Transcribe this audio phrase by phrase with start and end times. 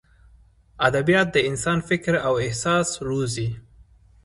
[0.87, 3.49] ادبیات د انسان فکر او احساس روزي.